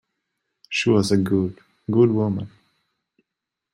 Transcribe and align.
She 0.67 0.89
was 0.89 1.11
a 1.11 1.17
good, 1.17 1.59
good 1.91 2.09
woman! 2.09 2.49